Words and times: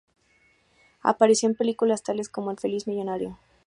Apareció 1.03 1.47
en 1.47 1.53
películas 1.53 2.01
tales 2.01 2.27
como 2.27 2.49
"El 2.49 2.57
feliz 2.57 2.87
millonario". 2.87 3.37